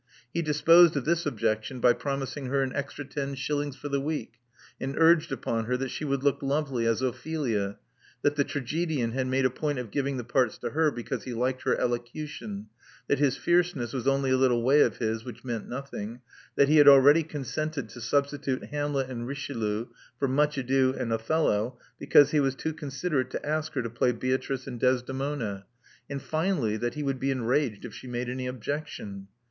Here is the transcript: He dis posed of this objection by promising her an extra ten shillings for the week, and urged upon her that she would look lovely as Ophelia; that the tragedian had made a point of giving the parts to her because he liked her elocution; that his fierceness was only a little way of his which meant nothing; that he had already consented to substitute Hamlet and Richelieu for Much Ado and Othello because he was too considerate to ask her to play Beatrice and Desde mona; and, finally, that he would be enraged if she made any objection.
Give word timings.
He 0.33 0.41
dis 0.41 0.63
posed 0.63 0.95
of 0.97 1.05
this 1.05 1.27
objection 1.27 1.79
by 1.79 1.93
promising 1.93 2.47
her 2.47 2.63
an 2.63 2.73
extra 2.73 3.05
ten 3.05 3.35
shillings 3.35 3.75
for 3.75 3.87
the 3.87 4.01
week, 4.01 4.37
and 4.79 4.97
urged 4.97 5.31
upon 5.31 5.65
her 5.65 5.77
that 5.77 5.91
she 5.91 6.03
would 6.05 6.23
look 6.23 6.41
lovely 6.41 6.87
as 6.87 7.03
Ophelia; 7.03 7.77
that 8.23 8.35
the 8.35 8.43
tragedian 8.43 9.11
had 9.11 9.27
made 9.27 9.45
a 9.45 9.51
point 9.51 9.77
of 9.77 9.91
giving 9.91 10.17
the 10.17 10.23
parts 10.23 10.57
to 10.57 10.71
her 10.71 10.89
because 10.89 11.25
he 11.25 11.35
liked 11.35 11.61
her 11.65 11.75
elocution; 11.79 12.65
that 13.07 13.19
his 13.19 13.37
fierceness 13.37 13.93
was 13.93 14.07
only 14.07 14.31
a 14.31 14.37
little 14.37 14.63
way 14.63 14.81
of 14.81 14.97
his 14.97 15.23
which 15.23 15.43
meant 15.45 15.69
nothing; 15.69 16.21
that 16.55 16.67
he 16.67 16.77
had 16.77 16.87
already 16.87 17.21
consented 17.21 17.87
to 17.89 18.01
substitute 18.01 18.65
Hamlet 18.71 19.07
and 19.07 19.27
Richelieu 19.27 19.85
for 20.17 20.27
Much 20.27 20.57
Ado 20.57 20.95
and 20.97 21.13
Othello 21.13 21.77
because 21.99 22.31
he 22.31 22.39
was 22.39 22.55
too 22.55 22.73
considerate 22.73 23.29
to 23.29 23.45
ask 23.45 23.73
her 23.73 23.83
to 23.83 23.89
play 23.91 24.11
Beatrice 24.13 24.65
and 24.65 24.79
Desde 24.79 25.13
mona; 25.13 25.67
and, 26.09 26.19
finally, 26.23 26.75
that 26.75 26.95
he 26.95 27.03
would 27.03 27.19
be 27.19 27.29
enraged 27.29 27.85
if 27.85 27.93
she 27.93 28.07
made 28.07 28.29
any 28.29 28.47
objection. 28.47 29.27